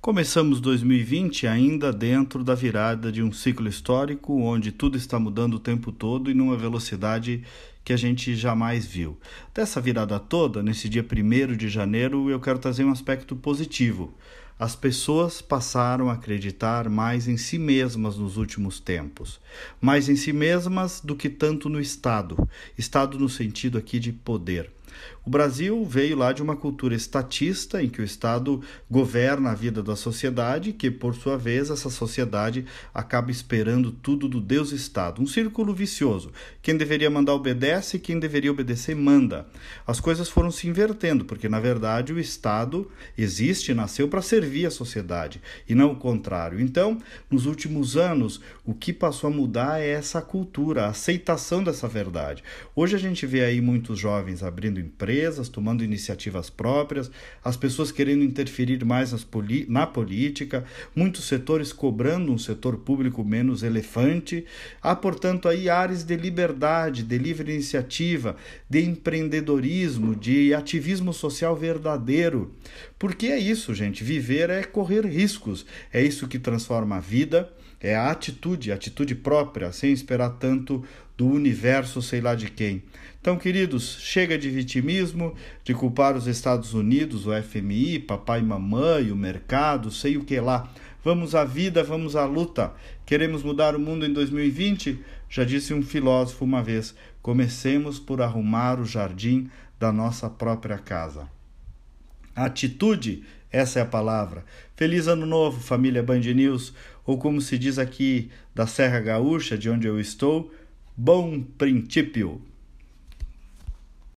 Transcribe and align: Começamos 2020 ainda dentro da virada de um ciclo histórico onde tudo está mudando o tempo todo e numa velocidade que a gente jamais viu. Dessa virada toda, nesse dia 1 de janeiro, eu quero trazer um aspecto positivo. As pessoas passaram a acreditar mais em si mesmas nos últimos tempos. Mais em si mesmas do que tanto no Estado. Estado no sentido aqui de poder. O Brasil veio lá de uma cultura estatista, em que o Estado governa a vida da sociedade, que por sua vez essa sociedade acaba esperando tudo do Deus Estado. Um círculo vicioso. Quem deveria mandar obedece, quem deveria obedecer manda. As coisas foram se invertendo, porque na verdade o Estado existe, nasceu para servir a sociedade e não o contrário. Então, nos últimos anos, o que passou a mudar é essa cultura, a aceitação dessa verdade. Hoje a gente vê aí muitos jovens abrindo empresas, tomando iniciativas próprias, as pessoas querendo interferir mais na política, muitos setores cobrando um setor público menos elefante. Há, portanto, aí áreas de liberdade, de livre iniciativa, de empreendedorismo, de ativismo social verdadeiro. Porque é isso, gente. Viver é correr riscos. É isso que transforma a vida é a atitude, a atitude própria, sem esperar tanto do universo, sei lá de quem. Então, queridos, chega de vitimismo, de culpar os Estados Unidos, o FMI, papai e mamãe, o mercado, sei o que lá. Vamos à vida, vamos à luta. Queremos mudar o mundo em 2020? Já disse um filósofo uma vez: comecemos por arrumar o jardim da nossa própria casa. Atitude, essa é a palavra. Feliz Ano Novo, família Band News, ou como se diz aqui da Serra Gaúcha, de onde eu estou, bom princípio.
Começamos 0.00 0.62
2020 0.62 1.46
ainda 1.46 1.92
dentro 1.92 2.42
da 2.42 2.54
virada 2.54 3.12
de 3.12 3.22
um 3.22 3.30
ciclo 3.30 3.68
histórico 3.68 4.32
onde 4.40 4.72
tudo 4.72 4.96
está 4.96 5.18
mudando 5.18 5.56
o 5.56 5.60
tempo 5.60 5.92
todo 5.92 6.30
e 6.30 6.34
numa 6.34 6.56
velocidade 6.56 7.44
que 7.84 7.92
a 7.92 7.98
gente 7.98 8.34
jamais 8.34 8.86
viu. 8.86 9.18
Dessa 9.52 9.78
virada 9.78 10.18
toda, 10.18 10.62
nesse 10.62 10.88
dia 10.88 11.04
1 11.04 11.54
de 11.54 11.68
janeiro, 11.68 12.30
eu 12.30 12.40
quero 12.40 12.58
trazer 12.58 12.82
um 12.82 12.90
aspecto 12.90 13.36
positivo. 13.36 14.14
As 14.58 14.74
pessoas 14.74 15.42
passaram 15.42 16.08
a 16.08 16.14
acreditar 16.14 16.88
mais 16.88 17.28
em 17.28 17.36
si 17.36 17.58
mesmas 17.58 18.16
nos 18.16 18.38
últimos 18.38 18.80
tempos. 18.80 19.38
Mais 19.82 20.08
em 20.08 20.16
si 20.16 20.32
mesmas 20.32 21.02
do 21.04 21.14
que 21.14 21.28
tanto 21.28 21.68
no 21.68 21.78
Estado. 21.78 22.48
Estado 22.78 23.18
no 23.18 23.28
sentido 23.28 23.76
aqui 23.76 23.98
de 23.98 24.12
poder. 24.12 24.72
O 25.24 25.30
Brasil 25.30 25.84
veio 25.84 26.16
lá 26.16 26.32
de 26.32 26.42
uma 26.42 26.56
cultura 26.56 26.94
estatista, 26.94 27.82
em 27.82 27.88
que 27.88 28.00
o 28.00 28.04
Estado 28.04 28.62
governa 28.90 29.50
a 29.50 29.54
vida 29.54 29.82
da 29.82 29.94
sociedade, 29.94 30.72
que 30.72 30.90
por 30.90 31.14
sua 31.14 31.36
vez 31.36 31.70
essa 31.70 31.90
sociedade 31.90 32.64
acaba 32.92 33.30
esperando 33.30 33.92
tudo 33.92 34.28
do 34.28 34.40
Deus 34.40 34.72
Estado. 34.72 35.22
Um 35.22 35.26
círculo 35.26 35.74
vicioso. 35.74 36.32
Quem 36.62 36.76
deveria 36.76 37.10
mandar 37.10 37.34
obedece, 37.34 37.98
quem 37.98 38.18
deveria 38.18 38.50
obedecer 38.50 38.96
manda. 38.96 39.46
As 39.86 40.00
coisas 40.00 40.28
foram 40.28 40.50
se 40.50 40.66
invertendo, 40.66 41.24
porque 41.24 41.48
na 41.48 41.60
verdade 41.60 42.12
o 42.12 42.18
Estado 42.18 42.90
existe, 43.16 43.74
nasceu 43.74 44.08
para 44.08 44.22
servir 44.22 44.66
a 44.66 44.70
sociedade 44.70 45.40
e 45.68 45.74
não 45.74 45.92
o 45.92 45.96
contrário. 45.96 46.60
Então, 46.60 46.98
nos 47.30 47.46
últimos 47.46 47.96
anos, 47.96 48.40
o 48.64 48.74
que 48.74 48.92
passou 48.92 49.28
a 49.28 49.32
mudar 49.32 49.80
é 49.80 49.88
essa 49.88 50.20
cultura, 50.20 50.86
a 50.86 50.88
aceitação 50.88 51.62
dessa 51.62 51.86
verdade. 51.86 52.42
Hoje 52.74 52.96
a 52.96 52.98
gente 52.98 53.26
vê 53.26 53.44
aí 53.44 53.60
muitos 53.60 53.98
jovens 53.98 54.42
abrindo 54.42 54.79
empresas, 54.80 55.48
tomando 55.48 55.84
iniciativas 55.84 56.50
próprias, 56.50 57.10
as 57.44 57.56
pessoas 57.56 57.92
querendo 57.92 58.24
interferir 58.24 58.84
mais 58.84 59.14
na 59.68 59.86
política, 59.86 60.64
muitos 60.94 61.24
setores 61.24 61.72
cobrando 61.72 62.32
um 62.32 62.38
setor 62.38 62.78
público 62.78 63.24
menos 63.24 63.62
elefante. 63.62 64.44
Há, 64.82 64.96
portanto, 64.96 65.48
aí 65.48 65.68
áreas 65.68 66.02
de 66.02 66.16
liberdade, 66.16 67.02
de 67.02 67.18
livre 67.18 67.52
iniciativa, 67.52 68.36
de 68.68 68.82
empreendedorismo, 68.82 70.16
de 70.16 70.54
ativismo 70.54 71.12
social 71.12 71.54
verdadeiro. 71.54 72.52
Porque 72.98 73.26
é 73.26 73.38
isso, 73.38 73.74
gente. 73.74 74.02
Viver 74.02 74.50
é 74.50 74.64
correr 74.64 75.06
riscos. 75.06 75.64
É 75.92 76.02
isso 76.02 76.26
que 76.26 76.38
transforma 76.38 76.96
a 76.96 77.00
vida 77.00 77.50
é 77.80 77.96
a 77.96 78.10
atitude, 78.10 78.70
a 78.70 78.74
atitude 78.74 79.14
própria, 79.14 79.72
sem 79.72 79.90
esperar 79.90 80.30
tanto 80.38 80.84
do 81.20 81.26
universo, 81.26 82.00
sei 82.00 82.22
lá 82.22 82.34
de 82.34 82.50
quem. 82.50 82.82
Então, 83.20 83.36
queridos, 83.36 83.98
chega 84.00 84.38
de 84.38 84.48
vitimismo, 84.48 85.34
de 85.62 85.74
culpar 85.74 86.16
os 86.16 86.26
Estados 86.26 86.72
Unidos, 86.72 87.26
o 87.26 87.42
FMI, 87.42 87.98
papai 87.98 88.40
e 88.40 88.42
mamãe, 88.42 89.12
o 89.12 89.16
mercado, 89.16 89.90
sei 89.90 90.16
o 90.16 90.24
que 90.24 90.40
lá. 90.40 90.72
Vamos 91.04 91.34
à 91.34 91.44
vida, 91.44 91.84
vamos 91.84 92.16
à 92.16 92.24
luta. 92.24 92.72
Queremos 93.04 93.42
mudar 93.42 93.76
o 93.76 93.78
mundo 93.78 94.06
em 94.06 94.12
2020? 94.14 94.98
Já 95.28 95.44
disse 95.44 95.74
um 95.74 95.82
filósofo 95.82 96.42
uma 96.42 96.62
vez: 96.62 96.94
comecemos 97.20 97.98
por 97.98 98.22
arrumar 98.22 98.80
o 98.80 98.86
jardim 98.86 99.50
da 99.78 99.92
nossa 99.92 100.30
própria 100.30 100.78
casa. 100.78 101.28
Atitude, 102.34 103.24
essa 103.52 103.78
é 103.78 103.82
a 103.82 103.86
palavra. 103.86 104.42
Feliz 104.74 105.06
Ano 105.06 105.26
Novo, 105.26 105.60
família 105.60 106.02
Band 106.02 106.20
News, 106.20 106.72
ou 107.04 107.18
como 107.18 107.42
se 107.42 107.58
diz 107.58 107.78
aqui 107.78 108.30
da 108.54 108.66
Serra 108.66 109.00
Gaúcha, 109.00 109.58
de 109.58 109.68
onde 109.68 109.86
eu 109.86 110.00
estou, 110.00 110.50
bom 111.02 111.40
princípio. 111.56 112.42